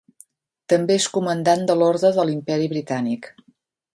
També 0.71 0.95
és 1.01 1.05
Comandant 1.17 1.61
de 1.71 1.77
l'Orde 1.81 2.11
de 2.17 2.27
l'Imperi 2.29 2.73
Britànic. 2.75 3.33